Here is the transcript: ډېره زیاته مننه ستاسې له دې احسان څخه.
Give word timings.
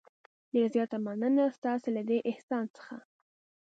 ډېره 0.51 0.69
زیاته 0.75 0.97
مننه 1.05 1.45
ستاسې 1.57 1.89
له 1.95 2.01
دې 2.09 2.17
احسان 2.31 2.65
څخه. 2.75 2.95